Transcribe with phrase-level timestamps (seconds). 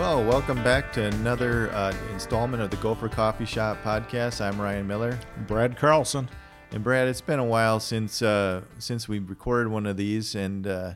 [0.00, 4.40] Well, welcome back to another uh, installment of the Gopher Coffee Shop podcast.
[4.40, 5.18] I'm Ryan Miller.
[5.46, 6.26] Brad Carlson.
[6.72, 10.66] And Brad, it's been a while since uh, since we recorded one of these, and
[10.66, 10.94] uh,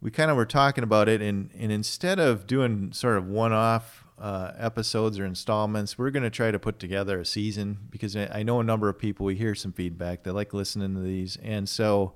[0.00, 1.20] we kind of were talking about it.
[1.20, 6.22] And, and instead of doing sort of one off uh, episodes or installments, we're going
[6.22, 9.26] to try to put together a season because I I know a number of people.
[9.26, 10.22] We hear some feedback.
[10.22, 12.14] They like listening to these, and so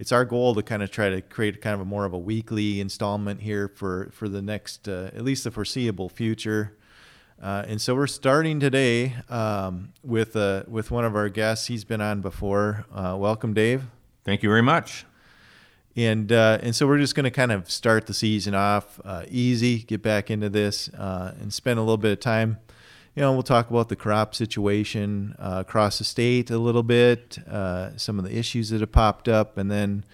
[0.00, 2.18] it's our goal to kind of try to create kind of a more of a
[2.18, 6.74] weekly installment here for for the next uh, at least the foreseeable future.
[7.40, 11.66] Uh, and so we're starting today um, with uh, with one of our guests.
[11.66, 12.86] He's been on before.
[12.90, 13.84] Uh, welcome, Dave.
[14.24, 15.04] Thank you very much.
[15.94, 19.24] And uh, and so we're just going to kind of start the season off uh,
[19.28, 22.58] easy, get back into this, uh, and spend a little bit of time.
[23.20, 27.36] You know, we'll talk about the crop situation uh, across the state a little bit,
[27.46, 30.06] uh, some of the issues that have popped up, and then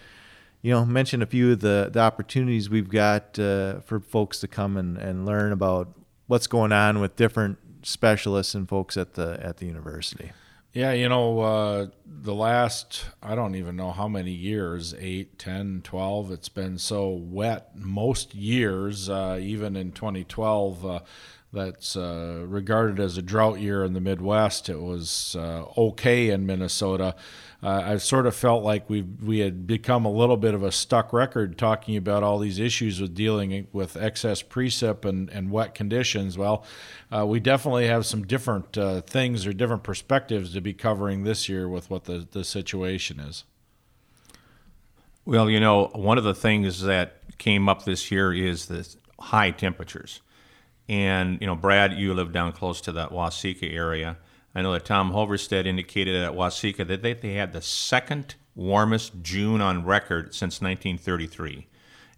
[0.60, 4.48] you know mention a few of the the opportunities we've got uh, for folks to
[4.48, 9.38] come and, and learn about what's going on with different specialists and folks at the
[9.40, 10.32] at the university.
[10.72, 15.80] Yeah, you know, uh, the last, I don't even know how many years, 8, 10,
[15.84, 20.84] 12, it's been so wet most years, uh, even in 2012.
[20.84, 21.00] Uh,
[21.56, 24.68] that's uh, regarded as a drought year in the Midwest.
[24.68, 27.16] It was uh, okay in Minnesota.
[27.62, 30.70] Uh, I sort of felt like we we had become a little bit of a
[30.70, 35.74] stuck record talking about all these issues with dealing with excess precip and, and wet
[35.74, 36.36] conditions.
[36.36, 36.64] Well,
[37.10, 41.48] uh, we definitely have some different uh, things or different perspectives to be covering this
[41.48, 43.44] year with what the, the situation is.
[45.24, 48.86] Well, you know, one of the things that came up this year is the
[49.18, 50.20] high temperatures.
[50.88, 54.16] And, you know, Brad, you live down close to that Waseca area.
[54.54, 59.22] I know that Tom Hoverstad indicated at Waseca that they, they had the second warmest
[59.22, 61.66] June on record since 1933.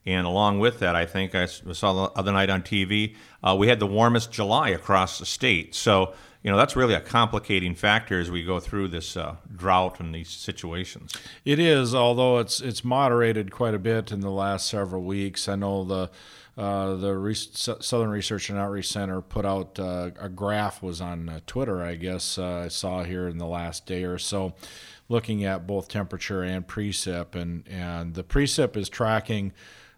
[0.07, 3.69] And along with that, I think I saw the other night on TV, uh, we
[3.69, 5.75] had the warmest July across the state.
[5.75, 10.01] So, you know, that's really a complicating factor as we go through this uh, drought
[10.01, 11.13] and these situations.
[11.45, 15.49] It is, although it's it's moderated quite a bit in the last several weeks.
[15.49, 16.11] I know the
[16.59, 21.29] uh, the Re- Southern Research and Outreach Center put out uh, a graph was on
[21.29, 24.55] uh, Twitter, I guess uh, I saw here in the last day or so,
[25.09, 29.53] looking at both temperature and precip, and and the precip is tracking.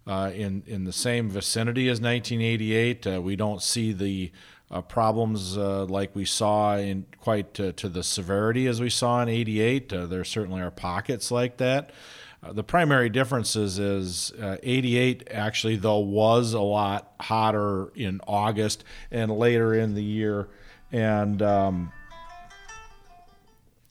[0.06, 4.32] In in the same vicinity as 1988, uh, we don't see the
[4.88, 9.88] problems like we saw in quite to the severity as we saw in 88.
[9.88, 11.92] there certainly are pockets like that.
[12.42, 18.84] Uh, the primary differences is uh, 88 actually though was a lot hotter in August
[19.10, 20.48] and later in the year,
[20.90, 21.92] and um,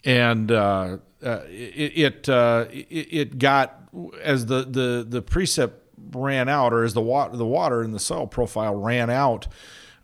[0.04, 3.84] and uh, uh it it, uh, it, it got
[4.22, 5.74] as the the the precip
[6.12, 9.48] ran out or as the water the water in the soil profile ran out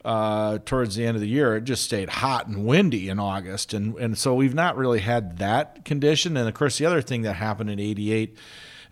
[0.06, 3.74] uh, towards the end of the year, it just stayed hot and windy in August,
[3.74, 6.38] and and so we've not really had that condition.
[6.38, 8.38] And of course, the other thing that happened in '88,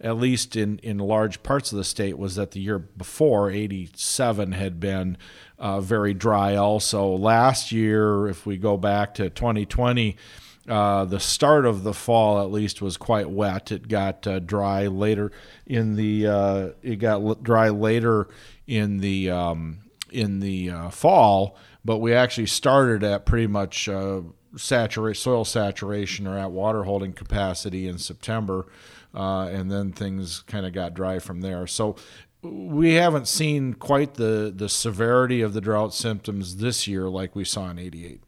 [0.02, 4.54] at least in in large parts of the state, was that the year before '87
[4.54, 5.18] had been
[5.60, 6.56] uh, very dry.
[6.56, 10.18] Also, last year, if we go back to 2020.
[10.66, 13.70] Uh, the start of the fall, at least, was quite wet.
[13.70, 15.30] It got uh, dry later
[15.68, 16.26] in the.
[16.26, 18.30] Uh, it got dry later
[18.66, 19.83] in the um,
[20.14, 24.22] in the uh, fall, but we actually started at pretty much uh,
[24.56, 28.68] saturate soil saturation or at water holding capacity in September,
[29.14, 31.68] uh, and then things kind of got dry from there.
[31.68, 31.96] So
[32.42, 37.46] we haven't seen quite the the severity of the drought symptoms this year like we
[37.46, 38.22] saw in '88.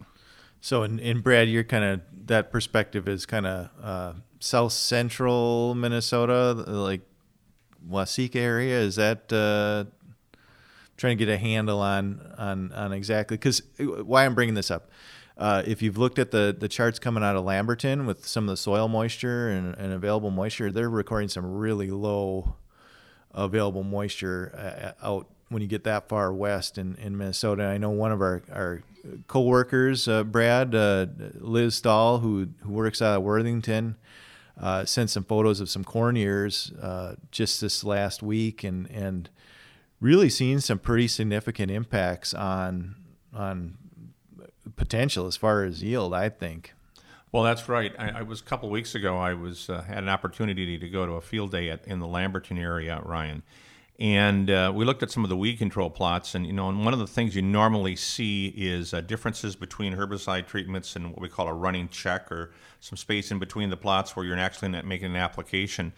[0.65, 5.75] So, in, in Brad, you're kind of that perspective is kind of uh, south central
[5.75, 7.01] Minnesota, like
[7.87, 8.79] Waseca area.
[8.79, 9.85] Is that uh,
[10.97, 14.89] trying to get a handle on on on exactly because why I'm bringing this up.
[15.37, 18.49] Uh, if you've looked at the the charts coming out of Lamberton with some of
[18.49, 22.55] the soil moisture and, and available moisture, they're recording some really low
[23.33, 27.63] available moisture uh, out when you get that far west in, in Minnesota.
[27.65, 28.81] I know one of our, our
[29.27, 31.05] co-workers, uh, Brad, uh,
[31.35, 33.95] Liz Stahl, who, who works out of Worthington,
[34.59, 38.63] uh, sent some photos of some corn ears uh, just this last week.
[38.63, 39.29] And, and
[39.99, 42.95] really seeing some pretty significant impacts on
[43.33, 43.77] on
[44.75, 46.13] potential as far as yield.
[46.13, 46.73] I think.
[47.31, 47.93] Well, that's right.
[47.99, 49.17] I, I was a couple weeks ago.
[49.17, 52.07] I was uh, had an opportunity to go to a field day at, in the
[52.07, 53.43] Lamberton area, Ryan,
[53.99, 56.33] and uh, we looked at some of the weed control plots.
[56.33, 59.95] And you know, and one of the things you normally see is uh, differences between
[59.95, 63.77] herbicide treatments and what we call a running check, or some space in between the
[63.77, 65.91] plots where you're actually making an application.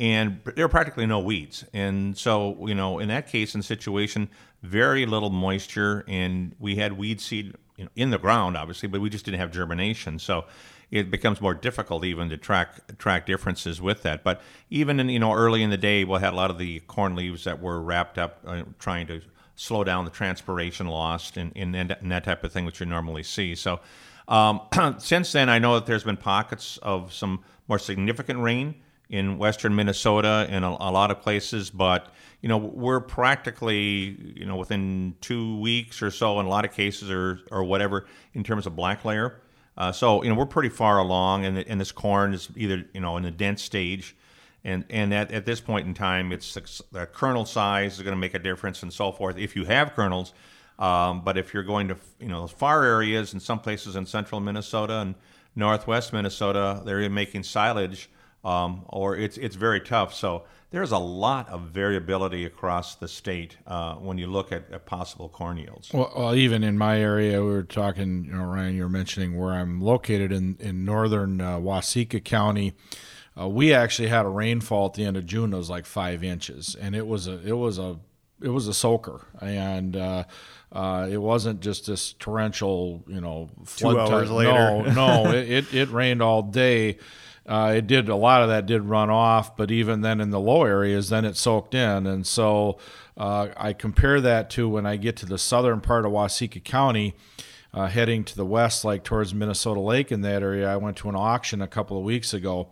[0.00, 1.64] And there were practically no weeds.
[1.72, 4.28] And so, you know, in that case and situation,
[4.62, 7.54] very little moisture, and we had weed seed
[7.96, 10.18] in the ground, obviously, but we just didn't have germination.
[10.18, 10.46] So
[10.90, 14.24] it becomes more difficult even to track track differences with that.
[14.24, 16.80] But even in you know early in the day, we had a lot of the
[16.80, 19.20] corn leaves that were wrapped up, uh, trying to
[19.56, 23.22] slow down the transpiration loss and, and, and that type of thing, which you normally
[23.22, 23.54] see.
[23.54, 23.80] So
[24.26, 24.60] um,
[24.98, 28.74] since then, I know that there's been pockets of some more significant rain
[29.14, 34.44] in western Minnesota and a, a, lot of places, but you know we're practically you
[34.44, 38.42] know within two weeks or so in a lot of cases or or whatever in
[38.42, 39.40] terms of black layer.
[39.78, 43.00] Uh, so you know we're pretty far along, and, and this corn is either you
[43.00, 44.16] know in the dent stage,
[44.64, 48.20] and and at, at this point in time, it's the kernel size is going to
[48.20, 49.38] make a difference and so forth.
[49.38, 50.32] If you have kernels,
[50.80, 54.40] um, but if you're going to you know far areas in some places in central
[54.40, 55.14] Minnesota and
[55.54, 58.08] northwest Minnesota, they're making silage
[58.44, 60.14] um, or it's it's very tough.
[60.14, 64.86] So there's a lot of variability across the state uh, when you look at, at
[64.86, 65.92] possible corn yields.
[65.92, 68.24] Well, well, even in my area, we were talking.
[68.24, 72.74] You know, Ryan, you were mentioning where I'm located in in northern uh, Waseca County.
[73.38, 76.22] Uh, we actually had a rainfall at the end of June that was like five
[76.22, 77.98] inches, and it was a it was a
[78.42, 80.24] it was a soaker, and uh,
[80.72, 84.52] uh, it wasn't just this torrential, you know, flood two hours later.
[84.52, 86.98] No, no, it, it, it rained all day
[87.46, 90.40] uh, it did a lot of that did run off, but even then in the
[90.40, 92.78] low areas, then it soaked in, and so
[93.16, 97.14] uh, I compare that to when I get to the southern part of Waseca County.
[97.72, 101.08] Uh, heading to the west, like towards Minnesota Lake in that area, I went to
[101.08, 102.68] an auction a couple of weeks ago.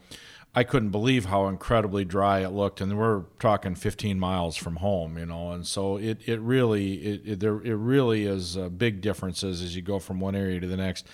[0.54, 5.16] I couldn't believe how incredibly dry it looked, and we're talking 15 miles from home,
[5.16, 5.52] you know.
[5.52, 9.74] And so it it really it it, there, it really is uh, big differences as
[9.74, 11.06] you go from one area to the next.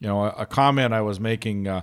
[0.00, 1.82] You know, a, a comment I was making uh,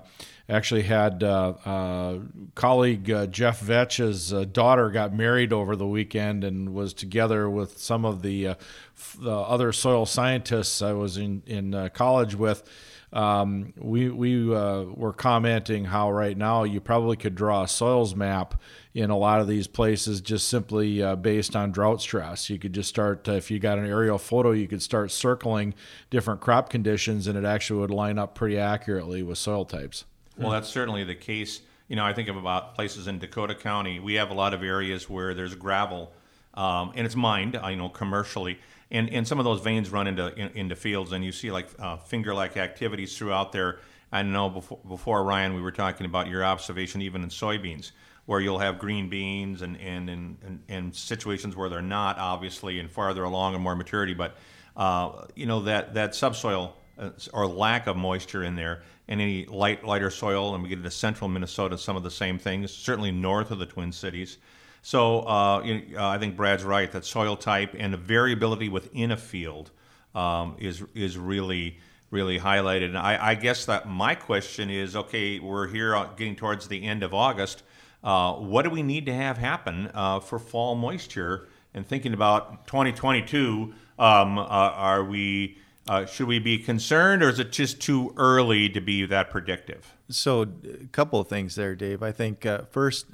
[0.49, 2.19] actually had uh, uh,
[2.55, 7.77] colleague uh, Jeff Vetsch's uh, daughter got married over the weekend and was together with
[7.77, 8.55] some of the, uh,
[8.97, 12.69] f- the other soil scientists I was in in college with.
[13.13, 18.15] Um, we we uh, were commenting how right now you probably could draw a soils
[18.15, 18.61] map
[18.93, 22.49] in a lot of these places just simply uh, based on drought stress.
[22.49, 25.73] You could just start uh, if you got an aerial photo, you could start circling
[26.09, 30.05] different crop conditions, and it actually would line up pretty accurately with soil types.
[30.37, 31.61] Well, that's certainly the case.
[31.89, 33.99] You know, I think of about places in Dakota County.
[33.99, 36.13] We have a lot of areas where there's gravel,
[36.53, 38.59] um, and it's mined, you know, commercially,
[38.89, 41.67] and and some of those veins run into in, into fields, and you see like
[41.79, 43.79] uh, finger-like activities throughout there.
[44.11, 47.91] I know before before Ryan, we were talking about your observation even in soybeans,
[48.25, 52.79] where you'll have green beans and and and, and, and situations where they're not obviously
[52.79, 54.35] and farther along and more maturity, but
[54.75, 59.45] uh, you know that that subsoil uh, or lack of moisture in there and any
[59.45, 62.73] light lighter soil, and we get into central Minnesota, some of the same things.
[62.73, 64.37] Certainly north of the Twin Cities.
[64.81, 68.69] So uh, you know, uh, I think Brad's right that soil type and the variability
[68.69, 69.71] within a field
[70.15, 71.79] um, is is really
[72.09, 72.85] really highlighted.
[72.85, 76.83] And I, I, guess that my question is, okay, we're here uh, getting towards the
[76.83, 77.63] end of August.
[78.03, 81.47] Uh, what do we need to have happen uh, for fall moisture?
[81.73, 85.57] And thinking about 2022, um, uh, are we
[85.87, 89.95] uh, should we be concerned, or is it just too early to be that predictive?
[90.09, 92.03] So, a couple of things there, Dave.
[92.03, 93.07] I think uh, first,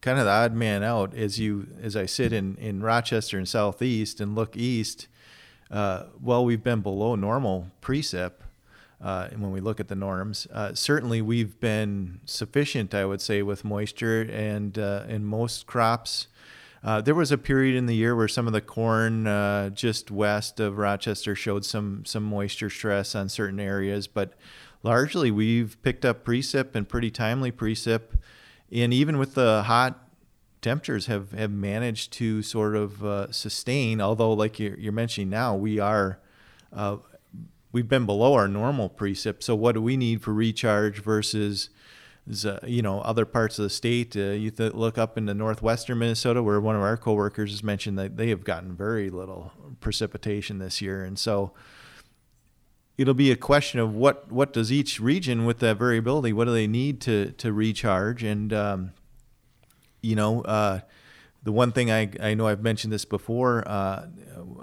[0.00, 3.48] kind of the odd man out as you as I sit in in Rochester and
[3.48, 5.08] Southeast and look east.
[5.70, 8.32] Uh, well, we've been below normal precip.
[8.98, 13.42] Uh, when we look at the norms, uh, certainly we've been sufficient, I would say,
[13.42, 16.28] with moisture, and uh, in most crops,
[16.82, 20.10] uh, there was a period in the year where some of the corn uh, just
[20.10, 24.32] west of Rochester showed some some moisture stress on certain areas, but
[24.82, 28.16] largely we've picked up precip and pretty timely precip,
[28.72, 30.08] and even with the hot
[30.60, 34.00] temperatures have, have managed to sort of uh, sustain.
[34.00, 36.18] Although, like you're, you're, mentioning now, we are
[36.72, 36.96] uh,
[37.72, 39.42] we've been below our normal precip.
[39.42, 41.70] So, what do we need for recharge versus
[42.44, 44.16] uh, you know other parts of the state.
[44.16, 47.98] Uh, you th- look up into northwestern Minnesota, where one of our coworkers has mentioned
[47.98, 51.52] that they have gotten very little precipitation this year, and so
[52.98, 56.52] it'll be a question of what what does each region with that variability, what do
[56.52, 58.92] they need to to recharge, and um,
[60.02, 60.42] you know.
[60.42, 60.80] Uh,
[61.42, 64.06] the one thing I, I know I've mentioned this before uh,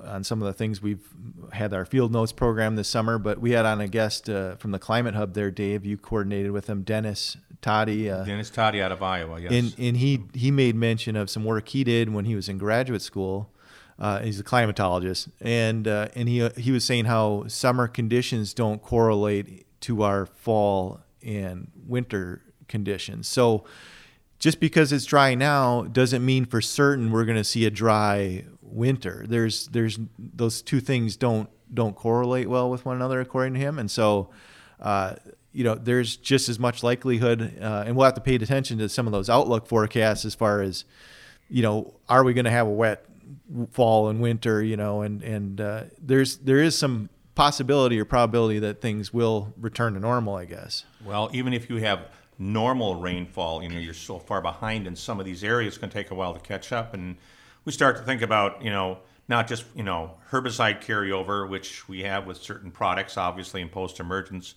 [0.03, 1.07] on some of the things we've
[1.53, 4.71] had our field notes program this summer, but we had on a guest uh, from
[4.71, 5.85] the Climate Hub there, Dave.
[5.85, 8.11] You coordinated with him, Dennis Todey.
[8.11, 9.53] Uh, Dennis Todey out of Iowa, yes.
[9.53, 12.57] And, and he, he made mention of some work he did when he was in
[12.57, 13.52] graduate school.
[13.99, 18.81] Uh, he's a climatologist, and uh, and he he was saying how summer conditions don't
[18.81, 23.27] correlate to our fall and winter conditions.
[23.27, 23.65] So
[24.39, 28.45] just because it's dry now doesn't mean for certain we're going to see a dry
[28.61, 29.25] winter.
[29.27, 33.79] There's there's those two things don't don't correlate well with one another according to him,
[33.79, 34.29] and so.
[34.81, 35.15] Uh,
[35.53, 38.89] you know, there's just as much likelihood, uh, and we'll have to pay attention to
[38.89, 40.83] some of those outlook forecasts as far as,
[41.47, 43.05] you know, are we going to have a wet
[43.71, 44.61] fall and winter?
[44.63, 49.53] You know, and and uh, there's there is some possibility or probability that things will
[49.57, 50.35] return to normal.
[50.35, 50.85] I guess.
[51.05, 52.07] Well, even if you have
[52.39, 55.89] normal rainfall, you know, you're so far behind in some of these areas, it's going
[55.89, 56.93] to take a while to catch up.
[56.93, 57.17] And
[57.65, 62.01] we start to think about, you know, not just, you know, herbicide carryover, which we
[62.01, 64.55] have with certain products, obviously, in post emergence,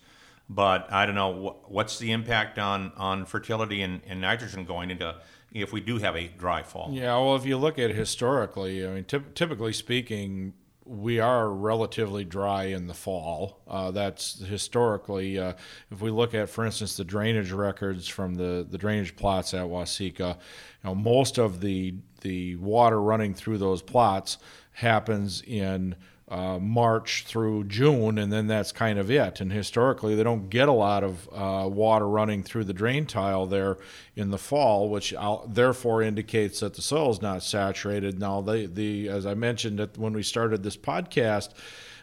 [0.49, 5.15] but I don't know what's the impact on, on fertility and, and nitrogen going into
[5.53, 6.89] if we do have a dry fall.
[6.91, 10.53] Yeah, well, if you look at historically, I mean, typically speaking,
[10.85, 13.59] we are relatively dry in the fall.
[13.67, 15.53] Uh, that's historically, uh,
[15.91, 19.65] if we look at, for instance, the drainage records from the, the drainage plots at
[19.65, 20.35] Waseca, you
[20.83, 24.39] know, most of the the water running through those plots
[24.71, 25.95] happens in
[26.29, 29.39] uh, March through June, and then that's kind of it.
[29.39, 33.45] And historically, they don't get a lot of uh, water running through the drain tile
[33.45, 33.77] there
[34.15, 38.19] in the fall, which I'll, therefore indicates that the soil is not saturated.
[38.19, 41.49] Now, the, the as I mentioned when we started this podcast,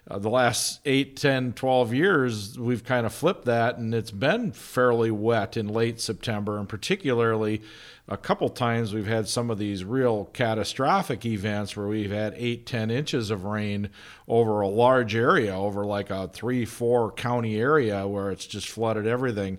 [0.08, 4.52] uh, the last 8, 10, 12 years, we've kind of flipped that, and it's been
[4.52, 7.62] fairly wet in late September, and particularly
[8.06, 12.66] a couple times we've had some of these real catastrophic events where we've had 8,
[12.66, 13.88] 10 inches of rain
[14.28, 19.06] over a large area, over like a 3, 4 county area where it's just flooded
[19.06, 19.58] everything.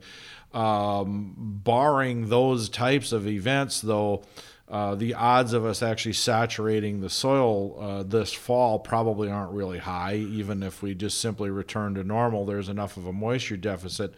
[0.54, 4.24] Um, barring those types of events, though,
[4.68, 9.78] uh, the odds of us actually saturating the soil uh, this fall probably aren't really
[9.78, 12.46] high, even if we just simply return to normal.
[12.46, 14.16] There's enough of a moisture deficit.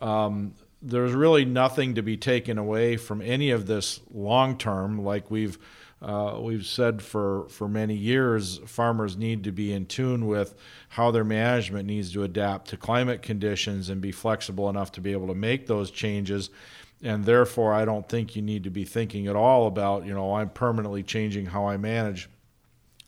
[0.00, 5.30] Um, there's really nothing to be taken away from any of this long term, like
[5.30, 5.58] we've
[6.02, 10.56] uh, we've said for, for many years, farmers need to be in tune with
[10.88, 15.12] how their management needs to adapt to climate conditions and be flexible enough to be
[15.12, 16.50] able to make those changes
[17.02, 20.34] and therefore I don't think you need to be thinking at all about you know
[20.34, 22.28] I'm permanently changing how I manage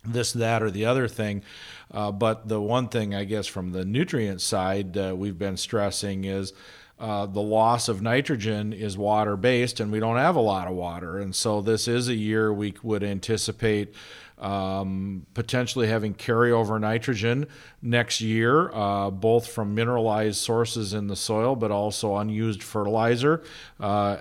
[0.07, 1.43] this, that, or the other thing.
[1.91, 6.25] Uh, but the one thing I guess from the nutrient side uh, we've been stressing
[6.25, 6.53] is.
[6.97, 10.75] Uh, the loss of nitrogen is water based, and we don't have a lot of
[10.75, 11.19] water.
[11.19, 13.93] And so, this is a year we would anticipate
[14.39, 17.47] um, potentially having carryover nitrogen
[17.81, 23.43] next year, uh, both from mineralized sources in the soil, but also unused fertilizer.
[23.79, 24.19] Uh,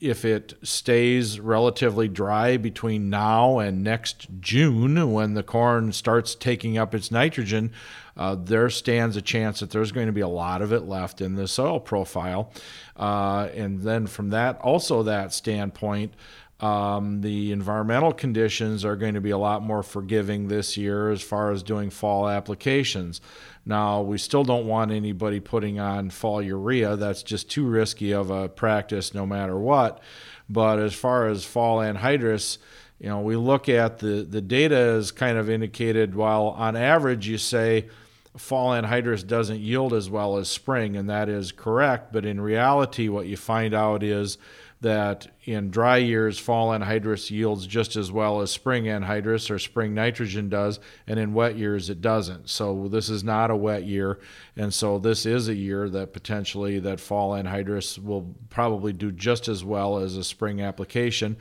[0.00, 6.78] if it stays relatively dry between now and next June, when the corn starts taking
[6.78, 7.72] up its nitrogen,
[8.16, 11.20] uh, there stands a chance that there's going to be a lot of it left
[11.20, 12.52] in the soil profile.
[12.96, 16.12] Uh, and then from that, also that standpoint,
[16.60, 21.22] um, the environmental conditions are going to be a lot more forgiving this year as
[21.22, 23.20] far as doing fall applications.
[23.64, 26.96] Now, we still don't want anybody putting on fall urea.
[26.96, 30.02] That's just too risky of a practice no matter what.
[30.48, 32.58] But as far as fall anhydrous,
[32.98, 37.28] you know, we look at the, the data is kind of indicated while on average
[37.28, 37.88] you say
[38.36, 42.12] fall anhydrous doesn't yield as well as spring, and that is correct.
[42.12, 44.38] But in reality, what you find out is
[44.80, 49.92] that in dry years, fall anhydrous yields just as well as spring anhydrous or spring
[49.92, 52.48] nitrogen does, and in wet years it doesn't.
[52.48, 54.20] So this is not a wet year,
[54.56, 59.48] and so this is a year that potentially that fall anhydrous will probably do just
[59.48, 61.36] as well as a spring application.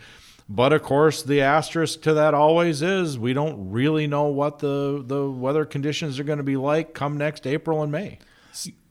[0.50, 5.04] But of course, the asterisk to that always is we don't really know what the,
[5.06, 8.20] the weather conditions are going to be like come next April and May.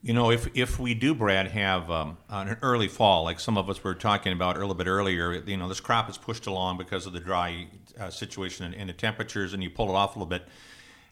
[0.07, 3.69] You know, if if we do, Brad, have um, an early fall, like some of
[3.69, 6.79] us were talking about a little bit earlier, you know, this crop is pushed along
[6.79, 7.67] because of the dry
[7.99, 10.47] uh, situation and, and, the temperatures, and you pull it off a little bit.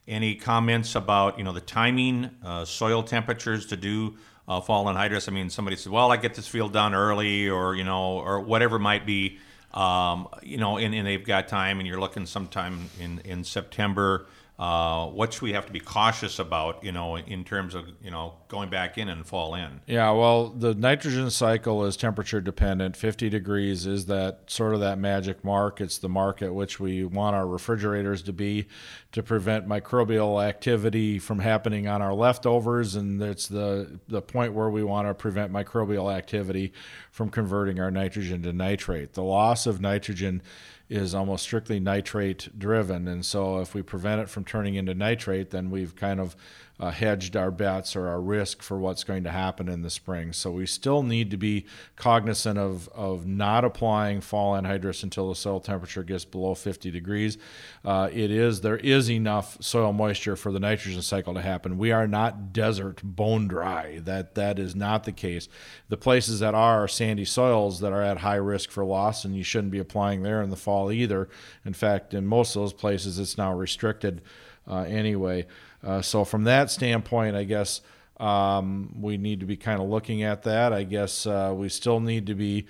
[0.06, 4.14] Any comments about you know the timing, uh, soil temperatures to do
[4.46, 5.28] uh, fall anhydrous?
[5.28, 8.38] I mean, somebody said, "Well, I get this field done early," or you know, or
[8.42, 9.38] whatever might be.
[9.72, 14.26] Um, you know, and, and they've got time, and you're looking sometime in in September.
[14.56, 18.10] Uh, what should we have to be cautious about, you know, in terms of, you
[18.10, 19.80] know, going back in and fall in?
[19.86, 22.96] Yeah, well, the nitrogen cycle is temperature dependent.
[22.96, 25.80] 50 degrees is that sort of that magic mark.
[25.80, 28.68] It's the mark at which we want our refrigerators to be
[29.10, 32.94] to prevent microbial activity from happening on our leftovers.
[32.94, 36.72] And it's the, the point where we want to prevent microbial activity
[37.10, 39.14] from converting our nitrogen to nitrate.
[39.14, 40.42] The loss of nitrogen
[40.88, 43.08] is almost strictly nitrate driven.
[43.08, 46.36] And so if we prevent it from turning into nitrate, then we've kind of
[46.80, 50.32] uh, hedged our bets or our risk for what's going to happen in the spring.
[50.32, 55.36] So we still need to be cognizant of, of not applying fall anhydrous until the
[55.36, 57.38] soil temperature gets below 50 degrees.
[57.84, 61.78] Uh, it is there is enough soil moisture for the nitrogen cycle to happen.
[61.78, 64.00] We are not desert bone dry.
[64.00, 65.48] That that is not the case.
[65.88, 69.44] The places that are sandy soils that are at high risk for loss, and you
[69.44, 71.28] shouldn't be applying there in the fall either.
[71.64, 74.22] In fact, in most of those places, it's now restricted
[74.68, 75.46] uh, anyway.
[75.84, 77.80] Uh, so from that standpoint, I guess
[78.18, 80.72] um, we need to be kind of looking at that.
[80.72, 82.66] I guess uh, we still need to be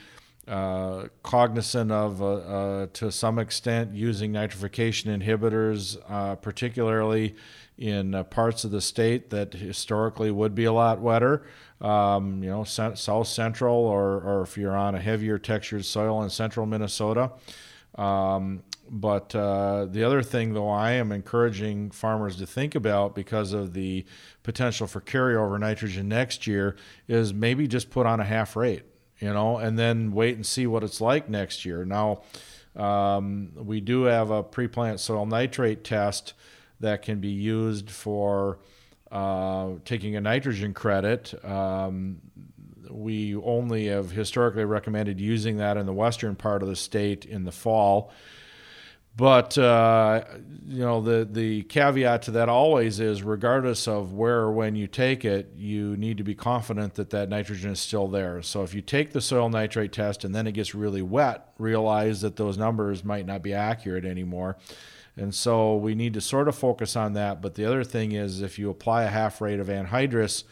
[0.48, 5.96] uh, cognizant of, uh, uh, to some extent, using nitrification inhibitors,
[6.42, 7.34] particularly
[7.78, 11.46] in parts of the state that historically would be a lot wetter.
[11.80, 16.30] Um, you know, south central, or, or if you're on a heavier textured soil in
[16.30, 17.32] central Minnesota.
[17.96, 23.52] Um, but uh, the other thing, though, I am encouraging farmers to think about because
[23.52, 24.04] of the
[24.42, 26.76] potential for carryover nitrogen next year
[27.08, 28.84] is maybe just put on a half rate,
[29.18, 31.84] you know, and then wait and see what it's like next year.
[31.84, 32.22] Now,
[32.76, 36.34] um, we do have a pre plant soil nitrate test
[36.80, 38.58] that can be used for
[39.10, 41.34] uh, taking a nitrogen credit.
[41.44, 42.20] Um,
[42.90, 47.44] we only have historically recommended using that in the western part of the state in
[47.44, 48.12] the fall.
[49.16, 50.24] But uh,
[50.66, 54.88] you know the the caveat to that always is, regardless of where or when you
[54.88, 58.42] take it, you need to be confident that that nitrogen is still there.
[58.42, 62.22] So if you take the soil nitrate test and then it gets really wet, realize
[62.22, 64.56] that those numbers might not be accurate anymore.
[65.16, 67.40] And so we need to sort of focus on that.
[67.40, 70.42] But the other thing is, if you apply a half rate of anhydrous,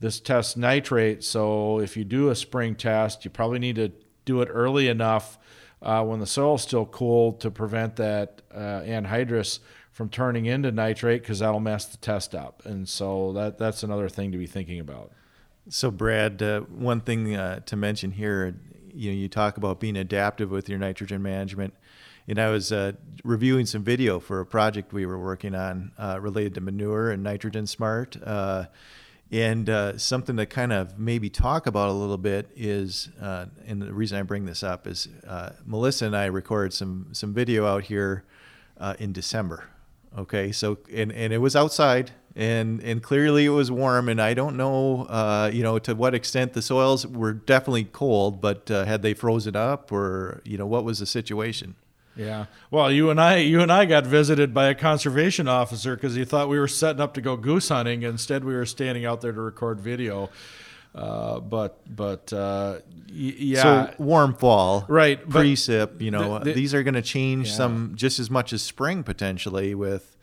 [0.00, 1.24] this tests nitrate.
[1.24, 3.90] So if you do a spring test, you probably need to
[4.26, 5.38] do it early enough
[5.82, 9.58] uh, when the soil is still cool to prevent that uh, anhydrous
[9.90, 12.64] from turning into nitrate because that'll mess the test up.
[12.64, 15.12] And so that that's another thing to be thinking about.
[15.68, 18.56] So Brad, uh, one thing uh, to mention here,
[18.92, 21.74] you know, you talk about being adaptive with your nitrogen management.
[22.28, 22.92] And I was uh,
[23.24, 27.22] reviewing some video for a project we were working on uh, related to manure and
[27.22, 28.16] nitrogen smart
[29.32, 33.80] and uh, something to kind of maybe talk about a little bit is, uh, and
[33.80, 37.66] the reason I bring this up is uh, Melissa and I recorded some some video
[37.66, 38.24] out here
[38.78, 39.64] uh, in December.
[40.18, 44.34] Okay, so and and it was outside, and and clearly it was warm, and I
[44.34, 48.84] don't know, uh, you know, to what extent the soils were definitely cold, but uh,
[48.84, 51.74] had they frozen up, or you know, what was the situation?
[52.16, 52.46] Yeah.
[52.70, 56.24] Well, you and I, you and I got visited by a conservation officer because he
[56.24, 58.02] thought we were setting up to go goose hunting.
[58.02, 60.30] Instead, we were standing out there to record video.
[60.94, 65.26] Uh, but but uh, y- yeah, so warm fall, right?
[65.26, 67.54] Precip, you know, the, the, these are going to change yeah.
[67.54, 70.18] some just as much as spring potentially with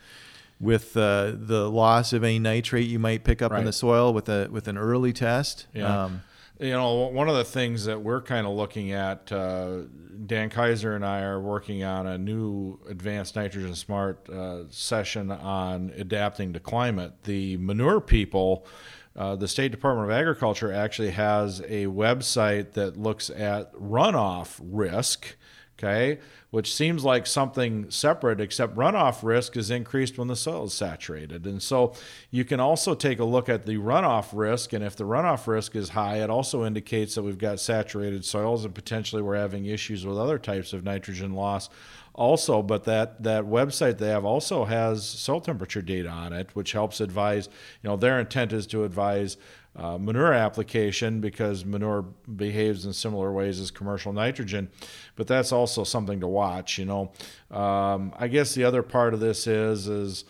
[0.59, 3.59] with uh, the loss of any nitrate you might pick up right.
[3.59, 5.65] in the soil with a with an early test.
[5.73, 6.03] Yeah.
[6.03, 6.21] Um,
[6.59, 9.83] you know, one of the things that we're kind of looking at, uh,
[10.25, 15.93] Dan Kaiser and I are working on a new advanced nitrogen smart uh, session on
[15.95, 17.23] adapting to climate.
[17.23, 18.67] The manure people,
[19.15, 25.37] uh, the State Department of Agriculture actually has a website that looks at runoff risk.
[25.79, 26.19] Okay
[26.51, 31.45] which seems like something separate, except runoff risk is increased when the soil is saturated.
[31.45, 31.93] And so
[32.31, 34.73] you can also take a look at the runoff risk.
[34.73, 38.65] And if the runoff risk is high, it also indicates that we've got saturated soils
[38.65, 41.69] and potentially we're having issues with other types of nitrogen loss
[42.15, 46.73] also but that that website they have also has soil temperature data on it which
[46.73, 47.47] helps advise
[47.81, 49.37] you know their intent is to advise
[49.75, 52.01] uh, manure application because manure
[52.35, 54.69] behaves in similar ways as commercial nitrogen.
[55.15, 56.77] But that's also something to watch.
[56.77, 57.11] You know,
[57.51, 60.25] um, I guess the other part of this is is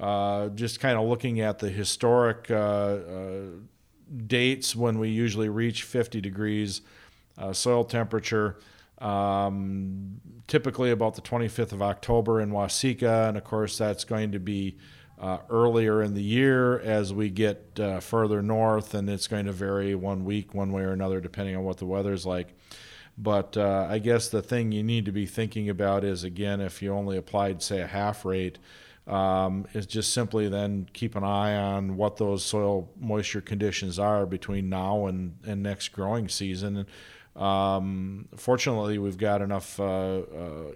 [0.00, 3.42] uh, just kind of looking at the historic uh, uh
[4.26, 6.82] dates when we usually reach 50 degrees
[7.38, 8.58] uh, soil temperature.
[8.98, 14.38] Um, typically about the 25th of October in Waseca, and of course that's going to
[14.38, 14.78] be
[15.18, 19.52] uh, earlier in the year as we get uh, further north, and it's going to
[19.52, 22.54] vary one week, one way or another, depending on what the weather's like.
[23.16, 26.82] But uh, I guess the thing you need to be thinking about is again, if
[26.82, 28.58] you only applied, say, a half rate,
[29.06, 34.26] um, is just simply then keep an eye on what those soil moisture conditions are
[34.26, 36.86] between now and, and next growing season.
[37.36, 40.22] Um, fortunately, we've got enough uh, uh,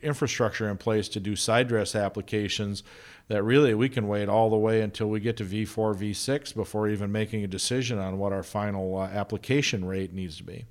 [0.03, 2.83] infrastructure in place to do side dress applications
[3.28, 6.88] that really we can wait all the way until we get to V4, V6 before
[6.88, 10.64] even making a decision on what our final uh, application rate needs to be.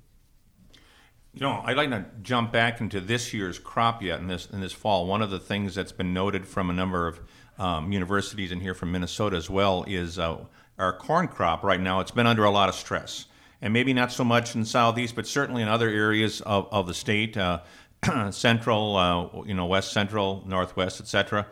[1.34, 4.60] You know, I'd like to jump back into this year's crop yet in this in
[4.60, 5.06] this fall.
[5.06, 7.20] One of the things that's been noted from a number of
[7.58, 10.38] um, universities in here from Minnesota as well is uh,
[10.78, 12.00] our corn crop right now.
[12.00, 13.26] It's been under a lot of stress,
[13.62, 16.94] and maybe not so much in southeast, but certainly in other areas of, of the
[16.94, 17.60] state, uh,
[18.30, 21.46] central, uh, you know, west central, northwest, etc.,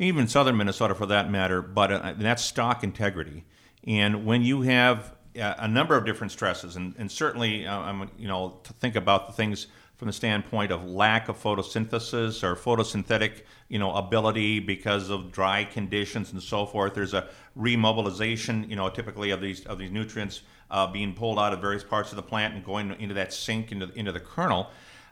[0.00, 1.62] even southern Minnesota for that matter.
[1.62, 3.44] But uh, that's stalk integrity,
[3.86, 8.26] and when you have a number of different stresses, and, and certainly, uh, I'm, you
[8.26, 13.42] know, to think about the things from the standpoint of lack of photosynthesis or photosynthetic,
[13.68, 16.94] you know, ability because of dry conditions and so forth.
[16.94, 21.52] There's a remobilization, you know, typically of these of these nutrients uh, being pulled out
[21.52, 24.70] of various parts of the plant and going into that sink into into the kernel.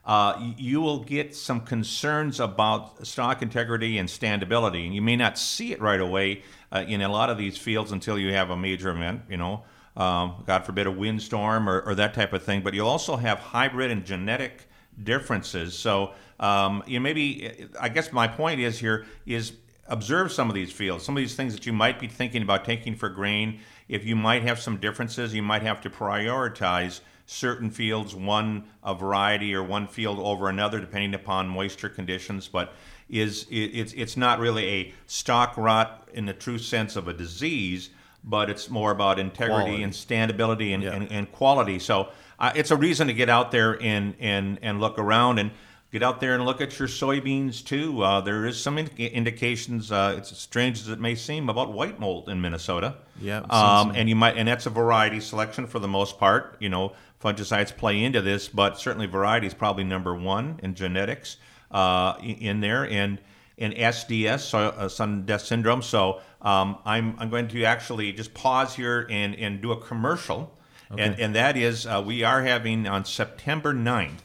[0.09, 5.39] Uh, you will get some concerns about stalk integrity and standability, and you may not
[5.39, 6.43] see it right away
[6.73, 9.63] uh, in a lot of these fields until you have a major event, you know,
[9.99, 12.63] um, God forbid a windstorm or, or, that type of thing.
[12.63, 14.69] But you'll also have hybrid and genetic
[15.03, 15.77] differences.
[15.77, 19.53] So um, you maybe, I guess my point is here is
[19.89, 22.65] observe some of these fields, some of these things that you might be thinking about
[22.65, 23.61] taking for grain.
[23.89, 28.95] If you might have some differences, you might have to prioritize certain fields, one a
[28.95, 32.49] variety or one field over another, depending upon moisture conditions.
[32.49, 32.73] But
[33.09, 37.91] is it's it's not really a stalk rot in the true sense of a disease,
[38.25, 39.83] but it's more about integrity quality.
[39.83, 40.95] and standability and, yeah.
[40.95, 41.79] and, and quality.
[41.79, 45.51] So uh, it's a reason to get out there and, and, and look around and
[45.91, 48.03] get out there and look at your soybeans too.
[48.03, 51.73] Uh, there is some in- indications, uh, it's as strange as it may seem, about
[51.73, 52.97] white mold in Minnesota.
[53.21, 56.57] Yeah, um, and you might, and that's a variety selection for the most part.
[56.61, 61.37] You know, fungicides play into this, but certainly variety is probably number one in genetics
[61.71, 63.21] uh, in there, and
[63.61, 65.83] and SDS, so, uh, sudden death syndrome.
[65.83, 70.55] So um, I'm I'm going to actually just pause here and and do a commercial
[70.91, 71.03] Okay.
[71.03, 74.23] And, and that is, uh, we are having on September 9th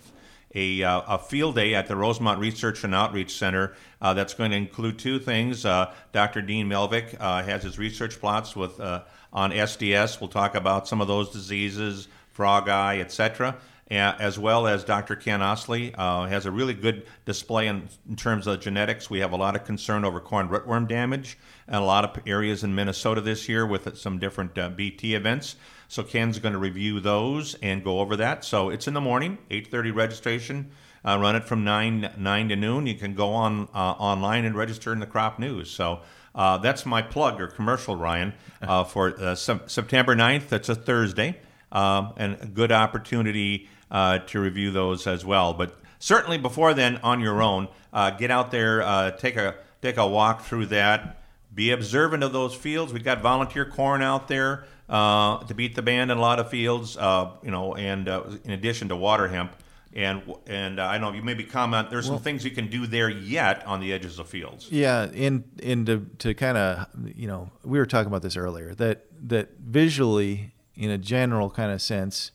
[0.56, 4.52] a, uh, a field day at the Rosemount Research and Outreach Center uh, that's going
[4.52, 5.66] to include two things.
[5.66, 6.42] Uh, Dr.
[6.42, 9.04] Dean Malvick uh, has his research plots with uh,
[9.34, 10.22] on SDS.
[10.22, 13.58] We'll talk about some of those diseases, frog eye, etc
[13.94, 15.16] as well as Dr.
[15.16, 19.10] Ken Ostlie uh, has a really good display in, in, terms of genetics.
[19.10, 22.64] We have a lot of concern over corn rootworm damage and a lot of areas
[22.64, 25.56] in Minnesota this year with some different uh, BT events.
[25.88, 28.44] So Ken's going to review those and go over that.
[28.44, 30.72] So it's in the morning, 8:30 registration.
[31.06, 32.88] Uh, run it from nine nine to noon.
[32.88, 35.70] You can go on uh, online and register in the Crop News.
[35.70, 36.02] So.
[36.36, 40.50] Uh, that's my plug or commercial, Ryan, uh, for uh, September 9th.
[40.50, 41.40] That's a Thursday,
[41.74, 45.54] um, and a good opportunity uh, to review those as well.
[45.54, 49.98] But certainly before then, on your own, uh, get out there, uh, take a take
[49.98, 51.20] a walk through that.
[51.54, 52.94] Be observant of those fields.
[52.94, 56.50] We've got volunteer corn out there uh, to beat the band in a lot of
[56.50, 59.56] fields, uh, you know, and uh, in addition to water hemp.
[59.96, 61.92] And and I know you maybe comment.
[61.92, 64.72] There's well, some things you can do there yet on the edges of fields.
[64.72, 68.74] Yeah, and and to, to kind of you know we were talking about this earlier
[68.74, 72.32] that that visually in a general kind of sense,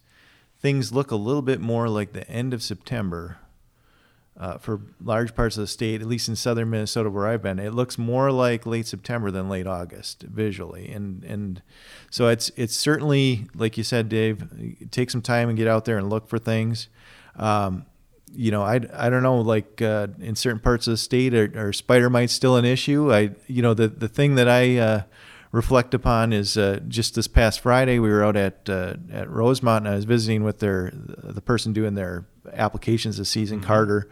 [0.61, 3.39] things look a little bit more like the end of September
[4.39, 7.59] uh, for large parts of the state, at least in southern Minnesota where I've been.
[7.59, 11.61] It looks more like late September than late August visually, and and
[12.09, 14.89] so it's it's certainly like you said, Dave.
[14.93, 16.89] Take some time and get out there and look for things.
[17.35, 17.87] Um,
[18.33, 21.51] you know, I, I don't know, like uh, in certain parts of the state, are,
[21.57, 23.13] are spider mites still an issue?
[23.13, 25.03] I, you know, the, the thing that I uh,
[25.53, 29.87] reflect upon is uh, just this past Friday we were out at uh, at Rosemount
[29.87, 33.67] and I was visiting with their the person doing their applications this season, mm-hmm.
[33.67, 34.09] Carter,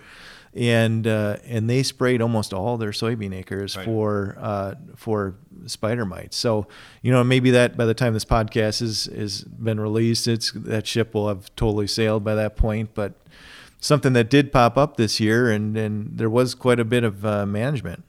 [0.55, 3.85] and uh, and they sprayed almost all their soybean acres right.
[3.85, 5.35] for uh, for
[5.67, 6.37] spider mites.
[6.37, 6.67] So
[7.03, 10.87] you know maybe that by the time this podcast is is been released, it's that
[10.87, 13.15] ship will have totally sailed by that point, but.
[13.79, 17.27] Something that did pop up this year, and, and there was quite a bit of
[17.27, 18.03] uh, management.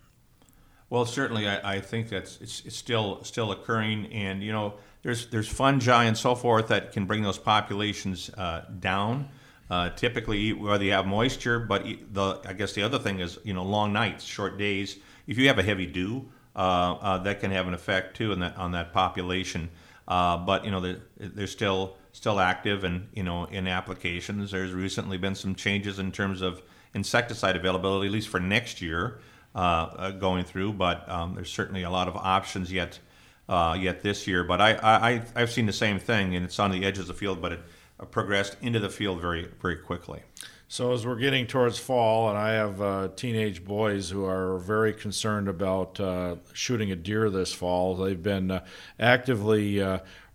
[0.90, 5.28] Well, certainly, I, I think that's it's, it's, still still occurring, and you know, there's
[5.28, 9.30] there's fungi and so forth that can bring those populations uh, down.
[9.70, 13.54] Uh, typically, whether you have moisture, but the I guess the other thing is you
[13.54, 14.98] know long nights, short days.
[15.28, 18.40] If you have a heavy dew, uh, uh that can have an effect too on
[18.40, 19.70] that on that population.
[20.08, 24.72] Uh, but you know, they're, they're still still active, and you know, in applications, there's
[24.72, 26.62] recently been some changes in terms of
[26.94, 29.20] insecticide availability, at least for next year.
[29.58, 33.00] Uh, uh, going through, but um, there's certainly a lot of options yet
[33.50, 34.44] uh, yet this year.
[34.44, 37.16] But I, I I've seen the same thing, and it's on the edge of the
[37.16, 37.60] field, but it
[38.12, 40.22] progressed into the field very very quickly.
[40.68, 44.94] So as we're getting towards fall, and I have uh, teenage boys who are very
[44.94, 47.96] concerned about uh, shooting a deer this fall.
[47.96, 48.64] They've been uh,
[49.00, 49.82] actively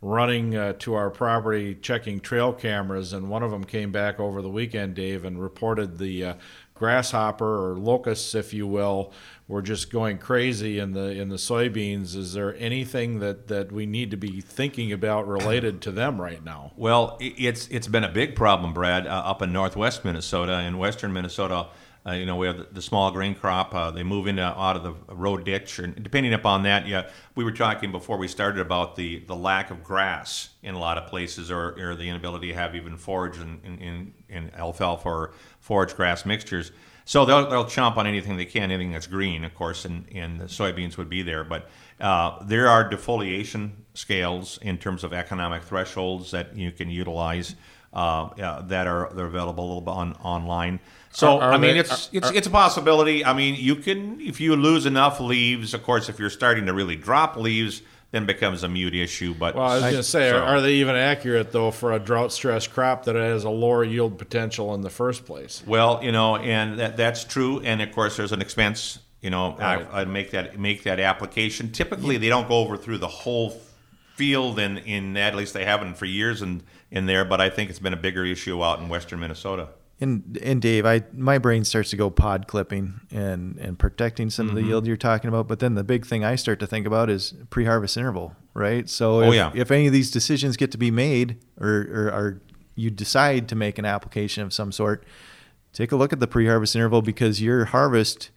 [0.03, 4.43] running uh, to our property checking trail cameras, and one of them came back over
[4.43, 6.35] the weekend, Dave, and reported the uh,
[6.83, 9.13] grasshopper or locusts, if you will,
[9.47, 12.17] were just going crazy in the in the soybeans.
[12.17, 16.43] Is there anything that, that we need to be thinking about related to them right
[16.45, 16.73] now?
[16.77, 21.13] Well, it's it's been a big problem, Brad, uh, up in northwest Minnesota and western
[21.13, 21.69] Minnesota.
[22.05, 23.73] Uh, you know, we have the, the small grain crop.
[23.73, 27.45] Uh, they move into out of the road ditch, and depending upon that, yeah, we
[27.45, 31.07] were talking before we started about the, the lack of grass in a lot of
[31.07, 35.33] places, or, or the inability to have even forage in, in, in alfalfa or
[35.63, 36.73] forage grass mixtures.
[37.05, 40.39] So they'll, they'll chomp on anything they can, anything that's green, of course, and, and
[40.39, 41.43] the soybeans would be there.
[41.43, 41.71] But
[42.01, 47.57] uh, there are defoliation scales in terms of economic thresholds that you can utilize
[47.93, 50.81] uh, that are they're available a little bit on online.
[51.11, 53.25] So are, are I mean, they, it's are, it's it's a possibility.
[53.25, 55.75] I mean, you can if you lose enough leaves.
[55.75, 59.35] Of course, if you're starting to really drop leaves, then becomes a mute issue.
[59.35, 61.99] But well, I was going to say, so, are they even accurate though for a
[61.99, 65.63] drought stressed crop that has a lower yield potential in the first place?
[65.67, 67.61] Well, you know, and that that's true.
[67.61, 69.01] And of course, there's an expense.
[69.21, 69.87] You know, right.
[69.91, 71.73] I, would make that make that application.
[71.73, 73.61] Typically, they don't go over through the whole
[74.15, 77.25] field in in at least they haven't for years in in there.
[77.25, 79.69] But I think it's been a bigger issue out in western Minnesota.
[80.03, 84.47] And and Dave, I my brain starts to go pod clipping and and protecting some
[84.47, 84.51] mm-hmm.
[84.51, 84.71] of the mm-hmm.
[84.71, 85.47] yield you're talking about.
[85.47, 88.89] But then the big thing I start to think about is pre-harvest interval, right?
[88.91, 89.53] So oh, if, yeah.
[89.55, 92.43] if any of these decisions get to be made, or, or or
[92.75, 95.05] you decide to make an application of some sort,
[95.73, 98.31] take a look at the pre-harvest interval because your harvest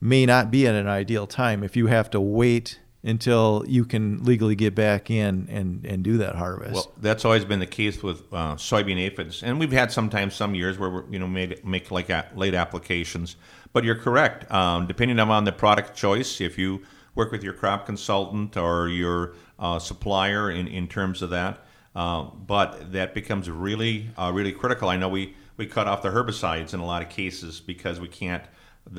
[0.00, 4.24] may not be at an ideal time if you have to wait until you can
[4.24, 6.74] legally get back in and, and do that harvest.
[6.74, 10.54] Well, that's always been the case with uh, soybean aphids, and we've had sometimes some
[10.54, 13.36] years where we you know made make like late applications.
[13.72, 14.50] But you're correct.
[14.50, 16.82] Um, depending on the product choice, if you
[17.14, 22.22] work with your crop consultant or your uh, supplier in, in terms of that, uh,
[22.22, 24.88] but that becomes really uh, really critical.
[24.88, 28.08] I know we we cut off the herbicides in a lot of cases because we
[28.08, 28.44] can't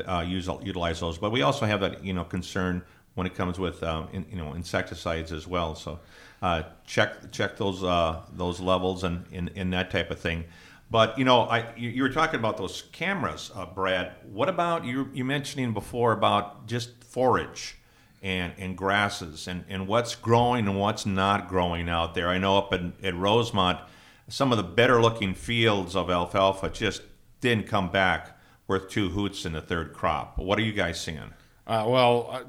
[0.08, 2.82] uh, use utilize those, but we also have that you know concern
[3.20, 5.76] when it comes with um, in, you know insecticides as well.
[5.76, 6.00] So
[6.42, 10.46] uh, check check those uh, those levels and in, that type of thing.
[10.90, 14.14] But you know, I you, you were talking about those cameras, uh, Brad.
[14.32, 15.10] What about you?
[15.14, 17.76] You mentioning before about just forage
[18.24, 22.30] and and grasses and and what's growing and what's not growing out there.
[22.30, 23.82] I know up in, at Rosemount,
[24.30, 27.02] some of the better looking fields of alfalfa just
[27.42, 30.38] didn't come back worth two hoots in the third crop.
[30.38, 31.34] What are you guys seeing?
[31.68, 32.46] Uh, well,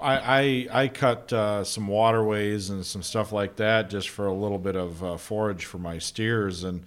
[0.00, 4.34] I, I, I cut uh, some waterways and some stuff like that just for a
[4.34, 6.84] little bit of uh, forage for my steers and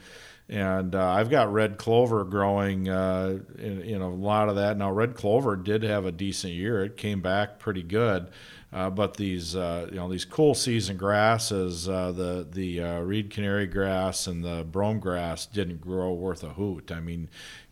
[0.52, 4.91] and uh, I've got red clover growing uh, in, in, a lot of that now.
[4.91, 8.32] Red clover did have a decent year; it came back pretty good.
[8.74, 14.26] Uh, but these uh, you know these cool season grasses, the the reed canary grass
[14.26, 16.91] and the brome grass didn't grow worth a hoot.
[16.91, 17.30] I mean,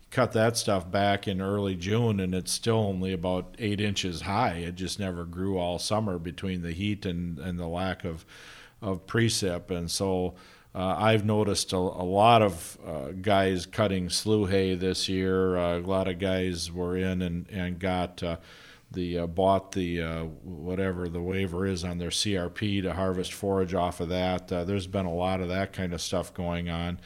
[0.10, 4.54] cut that stuff back in early June, and it's still only about eight inches high.
[4.54, 8.26] It just never grew all summer between the heat and, and the lack of
[8.82, 10.36] of precip, and so.
[10.76, 15.58] Uh, I've noticed a, a lot of uh, guys cutting slough hay this year.
[15.58, 18.38] Uh, a lot of guys were in and, and got uh,
[18.92, 23.74] the uh, bought the uh, whatever the waiver is on their CRP to harvest forage
[23.74, 24.50] off of that.
[24.50, 27.00] there's been a lot of that kind of stuff going on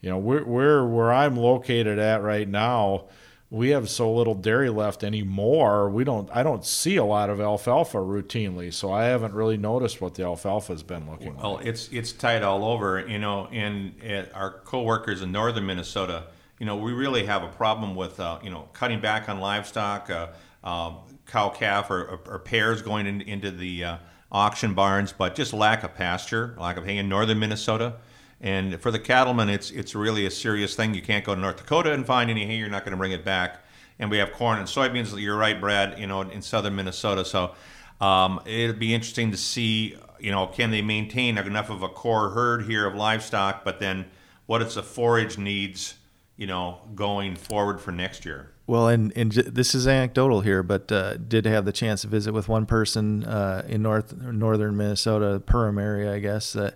[0.00, 3.06] you know, we're, we're where I'm located at right now.
[3.50, 5.88] We have so little dairy left anymore.
[5.88, 6.28] We don't.
[6.34, 10.24] I don't see a lot of alfalfa routinely, so I haven't really noticed what the
[10.24, 11.60] alfalfa has been looking well, like.
[11.60, 13.08] Well, it's it's tight all over.
[13.08, 13.94] You know, and
[14.34, 16.24] our coworkers in northern Minnesota,
[16.58, 20.10] you know, we really have a problem with uh, you know cutting back on livestock,
[20.10, 20.28] uh,
[20.62, 20.92] uh,
[21.24, 23.96] cow calf or, or, or, pairs going in, into the uh,
[24.30, 27.94] auction barns, but just lack of pasture, lack of hay in northern Minnesota.
[28.40, 30.94] And for the cattlemen, it's it's really a serious thing.
[30.94, 32.56] You can't go to North Dakota and find any hay.
[32.56, 33.64] You're not going to bring it back.
[33.98, 35.20] And we have corn and soybeans.
[35.20, 35.98] You're right, Brad.
[35.98, 37.24] You know, in southern Minnesota.
[37.24, 37.54] So
[38.00, 39.96] um, it'll be interesting to see.
[40.20, 43.64] You know, can they maintain enough of a core herd here of livestock?
[43.64, 44.06] But then,
[44.46, 45.94] what is the forage needs?
[46.36, 48.52] You know, going forward for next year.
[48.68, 52.32] Well, and, and this is anecdotal here, but uh, did have the chance to visit
[52.32, 56.74] with one person uh, in north northern Minnesota, Perham area, I guess that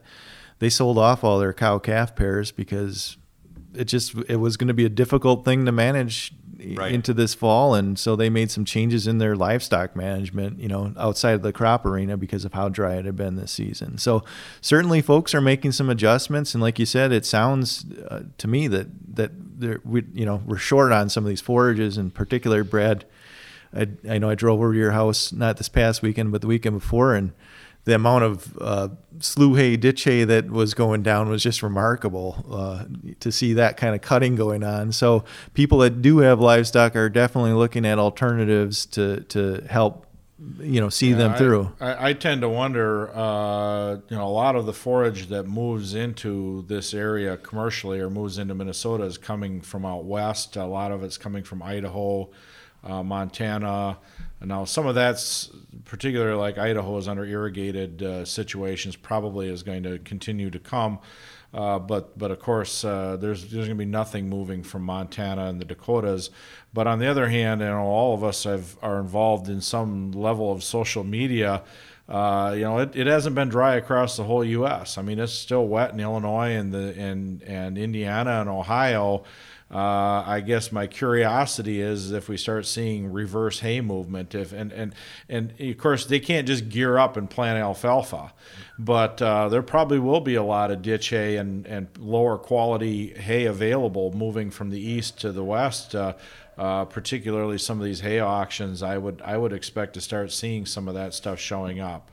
[0.63, 3.17] they sold off all their cow calf pairs because
[3.75, 6.33] it just it was going to be a difficult thing to manage
[6.77, 6.93] right.
[6.93, 7.75] into this fall.
[7.75, 11.53] And so they made some changes in their livestock management you know outside of the
[11.53, 13.99] crop arena because of how dry it had been this season.
[13.99, 14.23] So
[14.61, 16.55] certainly folks are making some adjustments.
[16.55, 19.33] And like you said it sounds uh, to me that that
[19.85, 23.05] we you know we're short on some of these forages in particular brad
[23.75, 26.47] I, I know I drove over to your house not this past weekend but the
[26.47, 27.17] weekend before.
[27.17, 27.33] And
[27.85, 32.45] the amount of uh, slough hay, ditch hay that was going down was just remarkable
[32.51, 32.85] uh,
[33.21, 34.93] to see that kind of cutting going on.
[34.93, 40.07] So people that do have livestock are definitely looking at alternatives to to help
[40.61, 41.73] you know see Yeah, them I- through.
[41.81, 45.95] I, I tend to wonder, uh, you know, a lot of the forage that moves
[45.95, 50.57] into this area commercially or moves into Minnesota is coming from out west.
[50.57, 52.29] A lot of it's coming from Idaho,
[52.85, 53.99] uh, Montana.
[54.45, 55.51] Now some of that's
[55.85, 60.99] particularly like Idaho is under irrigated uh, situations, probably is going to continue to come.
[61.55, 65.47] Uh, but but of course, uh, there's there's going to be nothing moving from Montana
[65.47, 66.31] and the Dakotas.
[66.73, 70.13] But on the other hand, you know, all of us have, are involved in some
[70.13, 71.63] level of social media.
[72.09, 74.99] Uh, you know, it, it hasn't been dry across the whole U.S.
[74.99, 79.25] I mean, it's still wet in Illinois and the and and Indiana and Ohio.
[79.73, 84.71] Uh, I guess my curiosity is if we start seeing reverse hay movement, if and
[84.71, 84.95] and
[85.31, 88.35] and of course they can't just gear up and plant alfalfa,
[88.79, 93.15] but uh, there probably will be a lot of ditch hay and and lower quality
[93.15, 95.95] hay available moving from the east to the west.
[95.95, 96.13] Uh,
[96.59, 100.67] uh, particularly some of these hay auctions, I would I would expect to start seeing
[100.67, 102.11] some of that stuff showing up.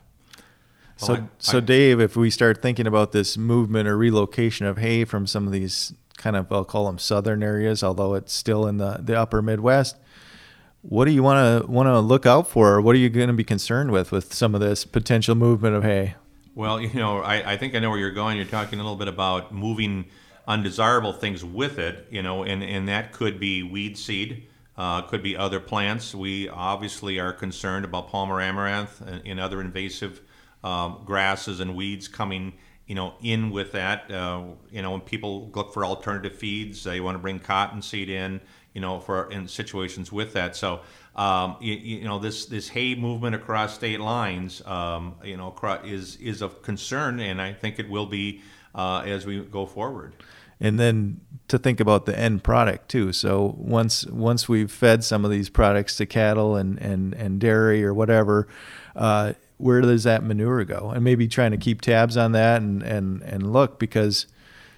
[0.96, 4.66] So, Well, I- so I- Dave, if we start thinking about this movement or relocation
[4.66, 8.32] of hay from some of these kind of, I'll call them southern areas, although it's
[8.34, 9.96] still in the, the upper Midwest,
[10.82, 12.80] what do you want to want to look out for?
[12.80, 15.82] What are you going to be concerned with with some of this potential movement of
[15.84, 16.14] hay?
[16.54, 18.36] Well, you know, I, I think I know where you're going.
[18.36, 20.06] You're talking a little bit about moving
[20.50, 25.22] undesirable things with it, you know, and, and that could be weed seed, uh, could
[25.22, 26.12] be other plants.
[26.12, 30.20] We obviously are concerned about Palmer amaranth and, and other invasive
[30.64, 32.54] um, grasses and weeds coming,
[32.88, 34.10] you know, in with that.
[34.10, 38.40] Uh, you know, when people look for alternative feeds, they want to bring cottonseed in,
[38.74, 40.56] you know, for in situations with that.
[40.56, 40.80] So,
[41.14, 46.16] um, you, you know, this this hay movement across state lines, um, you know, is
[46.16, 48.42] is of concern, and I think it will be
[48.74, 50.14] uh, as we go forward.
[50.60, 53.12] And then to think about the end product too.
[53.12, 57.84] So once once we've fed some of these products to cattle and and and dairy
[57.84, 58.46] or whatever,
[58.94, 60.90] uh, where does that manure go?
[60.90, 64.26] And maybe trying to keep tabs on that and and and look because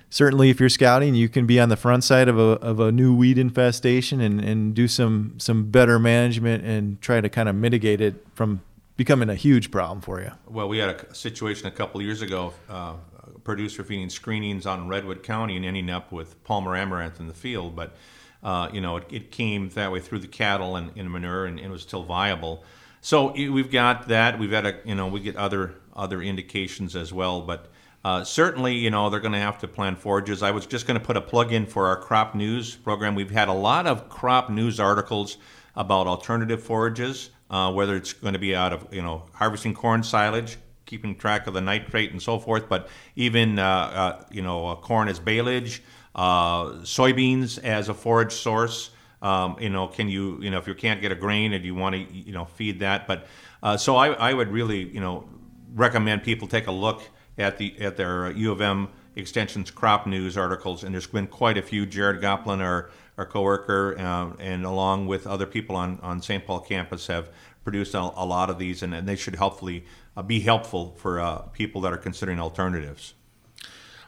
[0.08, 2.90] certainly if you're scouting, you can be on the front side of a of a
[2.90, 7.54] new weed infestation and and do some some better management and try to kind of
[7.54, 8.60] mitigate it from
[8.96, 10.30] becoming a huge problem for you.
[10.46, 14.88] Well, we had a situation a couple years ago, uh, a producer feeding screenings on
[14.88, 17.74] Redwood County and ending up with Palmer amaranth in the field.
[17.74, 17.96] But,
[18.42, 21.58] uh, you know, it, it came that way through the cattle and, and manure and,
[21.58, 22.64] and it was still viable.
[23.00, 24.38] So we've got that.
[24.38, 27.42] We've had a, you know, we get other other indications as well.
[27.42, 27.68] But
[28.04, 30.42] uh, certainly, you know, they're going to have to plan forages.
[30.42, 33.14] I was just going to put a plug in for our crop news program.
[33.14, 35.36] We've had a lot of crop news articles
[35.76, 40.02] about alternative forages, uh, whether it's going to be out of, you know, harvesting corn
[40.02, 44.66] silage, keeping track of the nitrate and so forth, but even, uh, uh, you know,
[44.66, 45.82] uh, corn as baleage,
[46.14, 48.90] uh, soybeans as a forage source.
[49.20, 51.76] Um, you know, can you, you know, if you can't get a grain and you
[51.76, 53.06] want to, you know, feed that.
[53.06, 53.28] But
[53.62, 55.28] uh, so I, I would really, you know,
[55.74, 57.02] recommend people take a look
[57.38, 61.56] at the at their U of M Extension's crop news articles, and there's been quite
[61.56, 61.86] a few.
[61.86, 62.90] Jared Goplin, our
[63.22, 66.44] our coworker, uh, and along with other people on on St.
[66.44, 67.30] Paul campus, have
[67.64, 69.84] produced a, a lot of these, and, and they should hopefully
[70.16, 73.14] uh, be helpful for uh, people that are considering alternatives.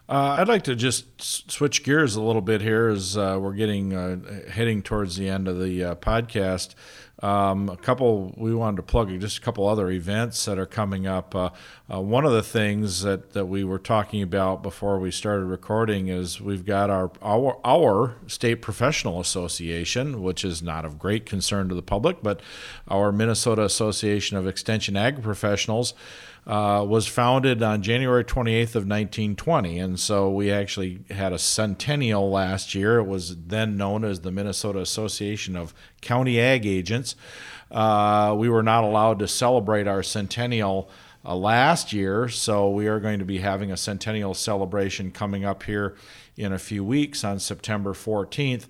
[0.06, 3.94] Uh, I'd like to just switch gears a little bit here as uh, we're getting
[3.94, 6.74] uh, heading towards the end of the uh, podcast.
[7.22, 11.06] Um, a couple we wanted to plug just a couple other events that are coming
[11.06, 11.34] up.
[11.34, 11.50] Uh,
[11.90, 16.08] uh, one of the things that, that we were talking about before we started recording
[16.08, 21.70] is we've got our our our state professional association, which is not of great concern
[21.70, 22.40] to the public, but
[22.88, 25.94] our Minnesota Association of Extension Ag Professionals
[26.46, 32.30] uh, was founded on January 28th of 1920, and so we actually had a centennial
[32.30, 32.98] last year.
[32.98, 37.16] It was then known as the Minnesota Association of County Ag Agents.
[37.70, 40.90] Uh, we were not allowed to celebrate our centennial
[41.24, 45.62] uh, last year, so we are going to be having a centennial celebration coming up
[45.62, 45.96] here
[46.36, 48.66] in a few weeks on September 14th.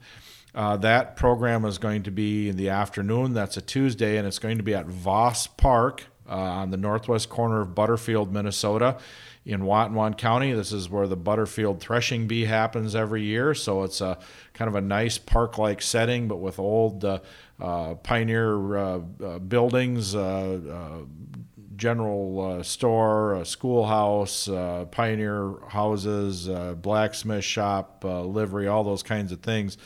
[0.54, 3.34] Uh, that program is going to be in the afternoon.
[3.34, 7.28] That's a Tuesday, and it's going to be at Voss Park uh, on the northwest
[7.28, 8.98] corner of Butterfield, Minnesota,
[9.44, 10.52] in Watonwan County.
[10.52, 13.54] This is where the Butterfield Threshing Bee happens every year.
[13.54, 14.18] So it's a
[14.54, 17.18] kind of a nice park-like setting, but with old uh,
[17.60, 20.16] uh, pioneer uh, uh, buildings.
[21.76, 26.48] General store, schoolhouse, pioneer houses,
[26.80, 29.76] blacksmith shop, livery, all those kinds of things.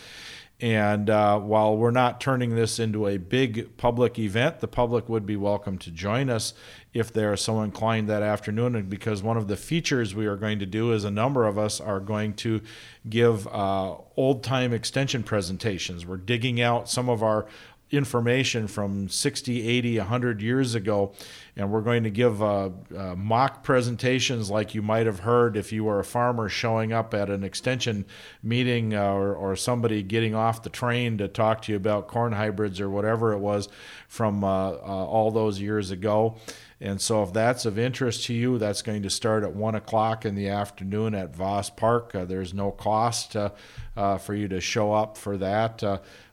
[0.61, 5.25] And uh, while we're not turning this into a big public event, the public would
[5.25, 6.53] be welcome to join us
[6.93, 8.75] if they are so inclined that afternoon.
[8.75, 11.59] And because one of the features we are going to do is a number of
[11.59, 12.61] us are going to
[13.09, 16.05] give uh, old time extension presentations.
[16.05, 17.47] We're digging out some of our
[17.91, 21.13] information from 60, 80, 100 years ago.
[21.57, 25.73] And we're going to give uh, uh, mock presentations like you might have heard if
[25.73, 28.07] you were a farmer showing up at an extension
[28.43, 32.33] meeting uh, or, or somebody getting off the train to talk to you about corn
[32.33, 33.69] hybrids or whatever it was
[34.07, 36.37] from uh, uh, all those years ago.
[36.81, 40.25] And so, if that's of interest to you, that's going to start at 1 o'clock
[40.25, 42.15] in the afternoon at Voss Park.
[42.15, 45.83] Uh, there's no cost for you to show up for that.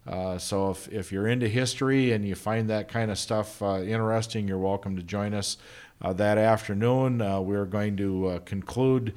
[0.08, 3.62] Uh, uh, so, if, if you're into history and you find that kind of stuff
[3.62, 5.58] uh, interesting, you're welcome to join us
[6.02, 7.20] that afternoon.
[7.46, 9.14] we're going to conclude.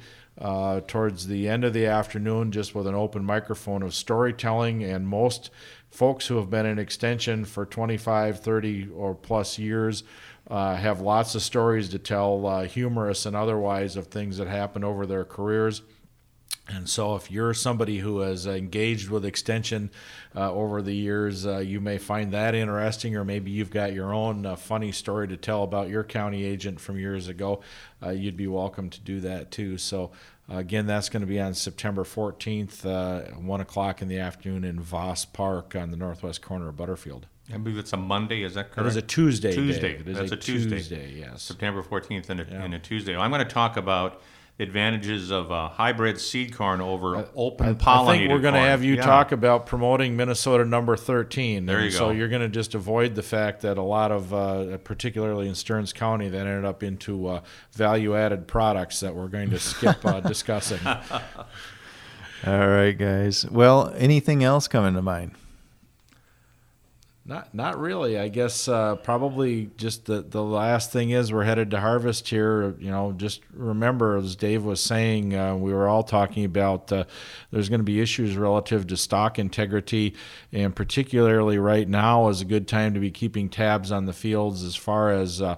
[0.87, 5.51] towards the end of the afternoon, just with an open microphone of storytelling, and most
[5.91, 10.03] folks who have been in extension for 25, 30, or plus years
[10.49, 14.83] uh, have lots of stories to tell, uh, humorous and otherwise, of things that happened
[14.83, 15.81] over their careers.
[16.71, 19.89] And so, if you're somebody who has engaged with extension
[20.35, 24.13] uh, over the years, uh, you may find that interesting, or maybe you've got your
[24.13, 27.61] own uh, funny story to tell about your county agent from years ago.
[28.03, 29.77] Uh, you'd be welcome to do that too.
[29.79, 30.11] So,
[30.47, 34.79] again, that's going to be on September 14th, uh, 1 o'clock in the afternoon in
[34.79, 37.25] Voss Park on the northwest corner of Butterfield.
[37.51, 38.43] I believe it's a Monday.
[38.43, 38.85] Is that correct?
[38.85, 39.55] It is a Tuesday.
[39.55, 39.93] Tuesday.
[39.97, 40.01] Dave.
[40.01, 40.77] It is That's a, a Tuesday.
[40.77, 41.13] Tuesday.
[41.17, 41.41] Yes.
[41.41, 42.63] September 14th and a, Yeah.
[42.63, 43.17] and a Tuesday.
[43.17, 44.21] I'm going to talk about
[44.61, 48.83] advantages of uh, hybrid seed corn over open pollinated I think we're going to have
[48.83, 49.03] you Yeah.
[49.05, 51.65] talk about promoting Minnesota number 13.
[51.65, 52.11] There And you So go.
[52.11, 55.93] you're going to just avoid the fact that a lot of, uh, particularly in Stearns
[55.93, 57.41] County, that ended up into uh,
[57.73, 60.79] value-added products that we're going to skip uh, discussing.
[62.45, 63.45] All right, guys.
[63.49, 65.31] Well, anything else coming to mind?
[67.29, 68.17] Not, not really.
[68.17, 72.75] I guess uh, probably just the the last thing is we're headed to harvest here.
[72.79, 77.03] You know, just remember as Dave was saying, uh, we were all talking about uh,
[77.51, 80.15] there's going to be issues relative to stalk integrity,
[80.51, 84.63] and particularly right now is a good time to be keeping tabs on the fields
[84.63, 85.57] as far as uh,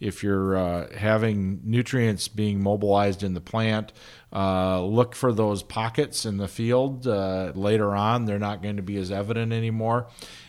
[0.00, 3.92] if you're uh, having nutrients being mobilized in the plant.
[4.32, 7.06] Uh, look for those pockets in the field.
[7.06, 10.06] Uh, later on, they're not going to be as evident anymore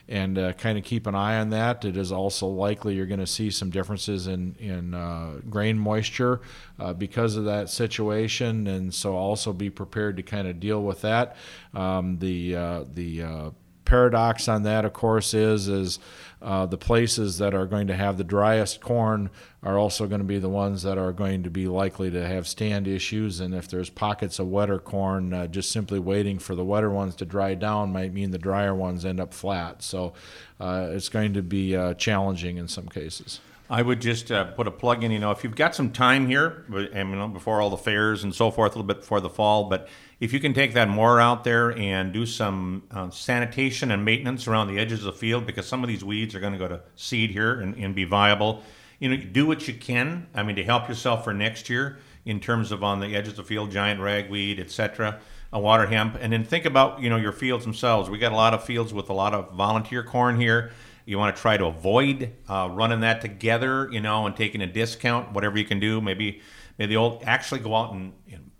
[0.07, 1.83] and uh, kind of keep an eye on that.
[1.85, 6.41] It is also likely you're going to see some differences in in uh, grain moisture
[6.79, 11.01] uh, because of that situation, and so also be prepared to kind of deal with
[11.01, 11.35] that.
[11.73, 12.53] Um, the
[12.93, 13.53] the
[13.91, 15.99] paradox on that, of course, is is
[16.41, 19.29] uh, the places that are going to have the driest corn
[19.61, 22.47] are also going to be the ones that are going to be likely to have
[22.47, 23.41] stand issues.
[23.41, 27.15] And if there's pockets of wetter corn, uh, just simply waiting for the wetter ones
[27.15, 29.83] to dry down might mean the drier ones end up flat.
[29.83, 30.13] So
[30.59, 33.41] uh, it's going to be uh, challenging in some cases.
[33.69, 35.11] I would just uh, put a plug in.
[35.11, 38.33] You know, if you've got some time here, you know, before all the fairs and
[38.33, 39.87] so forth, a little bit before the fall, but
[40.21, 44.47] if you can take that mower out there and do some uh, sanitation and maintenance
[44.47, 46.67] around the edges of the field, because some of these weeds are going to go
[46.67, 48.61] to seed here and, and be viable.
[48.99, 50.27] You know, do what you can.
[50.35, 53.37] I mean, to help yourself for next year in terms of on the edges of
[53.37, 55.19] the field, giant ragweed, etc.
[55.51, 58.07] A water hemp, and then think about you know your fields themselves.
[58.07, 60.71] We got a lot of fields with a lot of volunteer corn here.
[61.03, 64.67] You want to try to avoid uh, running that together, you know, and taking a
[64.67, 65.99] discount, whatever you can do.
[65.99, 66.41] Maybe,
[66.77, 68.50] maybe they'll actually go out and, and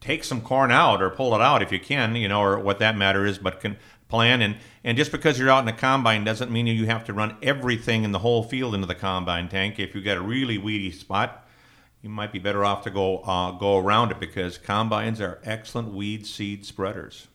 [0.00, 2.78] take some corn out or pull it out if you can, you know, or what
[2.78, 3.76] that matter is, but can
[4.08, 4.42] plan.
[4.42, 7.36] And, and just because you're out in a combine doesn't mean you have to run
[7.42, 9.78] everything in the whole field into the combine tank.
[9.78, 11.46] If you've got a really weedy spot,
[12.02, 15.92] you might be better off to go uh, go around it because combines are excellent
[15.92, 17.28] weed seed spreaders.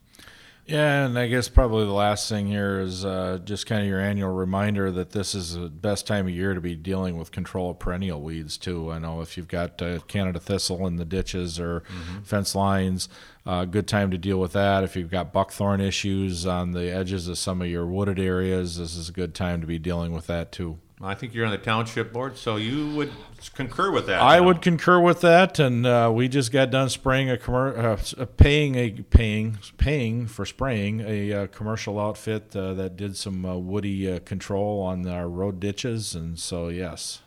[0.68, 3.99] Yeah, and I guess probably the last thing here is uh, just kind of your
[3.99, 7.70] annual reminder that this is the best time of year to be dealing with control
[7.70, 8.91] of perennial weeds too.
[8.91, 11.84] I know if you've got uh, Canada thistle in the ditches or
[12.24, 13.09] fence lines,
[13.45, 14.84] uh, good time to deal with that.
[14.84, 18.95] If you've got buckthorn issues on the edges of some of your wooded areas, this
[18.95, 20.80] is a good time to be dealing with that too.
[21.01, 23.11] I think you're on the township board, so you would
[23.53, 24.21] concur with that.
[24.21, 24.43] I know?
[24.43, 28.25] would concur with that, and uh, we just got done spraying a commer- uh, uh,
[28.25, 33.57] paying a paying paying for spraying a uh, commercial outfit uh, that did some uh,
[33.57, 37.21] woody uh, control on our road ditches, and so yes,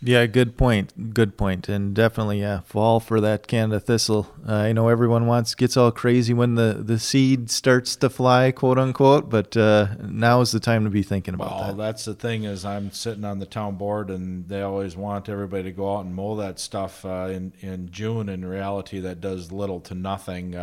[0.00, 1.12] Yeah, good point.
[1.12, 1.68] Good point.
[1.68, 4.32] And definitely, yeah, fall for that Canada thistle.
[4.48, 8.52] Uh, I know everyone wants gets all crazy when the, the seed starts to fly,
[8.52, 9.28] quote unquote.
[9.28, 11.76] But uh, now is the time to be thinking about Well, that.
[11.78, 15.64] that's the thing is I'm sitting on the town board, and they always want everybody
[15.64, 18.28] to go out and mow that stuff uh, in in June.
[18.28, 20.54] In reality, that does little to nothing.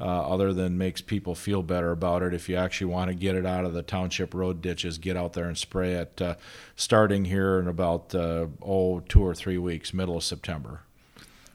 [0.00, 2.32] Uh, other than makes people feel better about it.
[2.32, 5.34] If you actually want to get it out of the township road ditches, get out
[5.34, 6.22] there and spray it.
[6.22, 6.36] Uh,
[6.74, 10.80] starting here in about uh, oh two or three weeks, middle of September.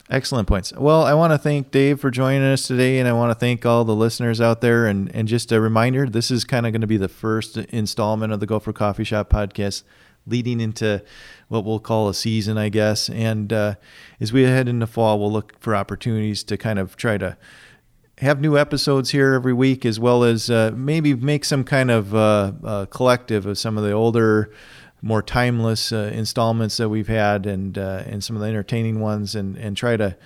[0.08, 0.72] Excellent points.
[0.72, 3.66] Well, I want to thank Dave for joining us today, and I want to thank
[3.66, 4.86] all the listeners out there.
[4.86, 8.32] And, and just a reminder this is kind of going to be the first installment
[8.32, 9.82] of the Gopher Coffee Shop podcast,
[10.28, 11.04] leading into
[11.48, 13.10] what we'll call a season, I guess.
[13.10, 13.76] And uh,
[14.20, 17.36] as we head into fall, we'll look for opportunities to kind of try to
[18.20, 22.16] have new episodes here every week, as well as uh, maybe make some kind of
[22.16, 24.52] uh, uh, collective of some of the older
[25.02, 29.36] more timeless uh, installments that we've had and uh, and some of the entertaining ones
[29.36, 30.18] and and try to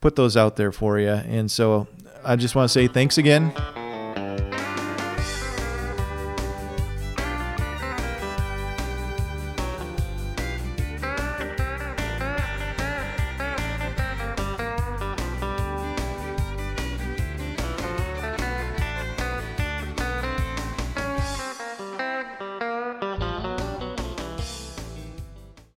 [0.00, 1.08] put those out there for you.
[1.08, 1.88] And so
[2.24, 3.52] I just want to say thanks again